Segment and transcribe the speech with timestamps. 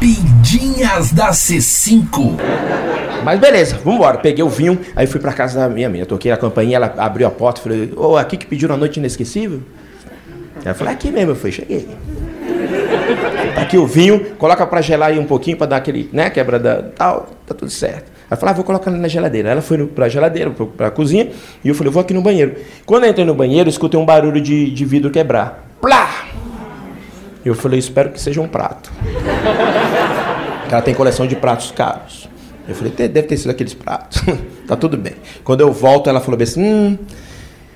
[0.00, 2.34] Rapidinhas da C5.
[3.22, 4.16] Mas beleza, vambora.
[4.16, 6.06] Peguei o vinho, aí fui pra casa da minha minha.
[6.06, 9.60] Toquei a campainha, ela abriu a porta, falei, ô, aqui que pediram a noite inesquecível?
[10.64, 11.86] Ela falou, aqui mesmo, eu falei, cheguei.
[13.54, 16.58] Tá aqui o vinho, coloca pra gelar aí um pouquinho, pra dar aquele, né, quebra
[16.58, 18.10] da tal, tá tudo certo.
[18.30, 19.50] Ela falou, ah, vou colocar na geladeira.
[19.50, 21.28] Ela foi pra geladeira, pro- pra cozinha,
[21.62, 22.54] e eu falei, vou aqui no banheiro.
[22.86, 25.66] Quando eu entrei no banheiro, eu escutei um barulho de, de vidro quebrar.
[25.78, 26.24] Plá!
[27.44, 28.90] Eu falei, espero que seja um prato.
[30.70, 32.28] Ela tem coleção de pratos caros.
[32.68, 34.22] Eu falei, "Te- deve ter sido aqueles pratos.
[34.68, 35.14] tá tudo bem.
[35.42, 36.98] Quando eu volto, ela falou assim, hum,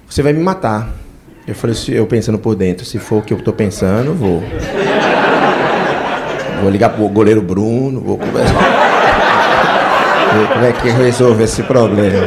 [0.08, 0.90] você vai me matar.
[1.48, 4.42] Eu falei, "Se- eu pensando por dentro, se for o que eu tô pensando, vou.
[6.62, 8.54] Vou ligar pro goleiro Bruno, vou conversar.
[10.34, 12.24] Ver Como é que resolve esse problema?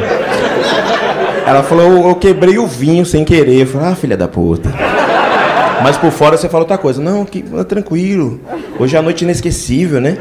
[1.45, 3.61] Ela falou, eu quebrei o vinho sem querer.
[3.61, 4.69] Eu falei, ah, filha da puta.
[5.83, 7.01] Mas por fora você fala outra coisa.
[7.01, 8.39] Não, que, ah, tranquilo.
[8.79, 10.17] Hoje é a noite inesquecível, né?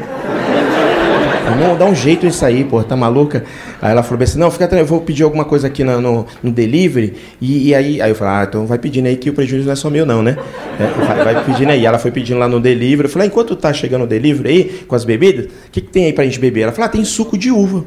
[1.59, 3.43] Vamos dar um jeito nisso aí, pô, tá maluca?
[3.81, 6.25] Aí ela falou assim, não, fica tranquilo, eu vou pedir alguma coisa aqui na- no,
[6.43, 9.33] no delivery, e, e aí, aí eu falei, ah, então vai pedindo aí que o
[9.33, 10.37] prejuízo não é só meu não, né?
[10.77, 11.85] É, vai, vai pedindo aí.
[11.85, 14.63] Ela foi pedindo lá no delivery, eu falei, ah, enquanto tá chegando o delivery aí,
[14.87, 16.61] com as bebidas, o que, que tem aí pra gente beber?
[16.63, 17.85] Ela falou, ah, tem suco de uva.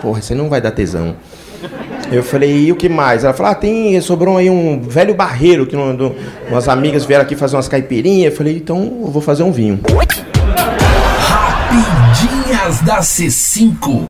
[0.00, 1.16] Porra, aí não vai dar tesão.
[2.12, 3.24] Eu falei, e o que mais?
[3.24, 6.14] Ela falou, ah, tem, sobrou aí um velho barreiro, que no, do-
[6.50, 8.32] umas amigas vieram aqui fazer umas caipirinhas.
[8.32, 9.80] Eu falei, então eu vou fazer um vinho.
[11.18, 14.00] Rapidinhas da C5.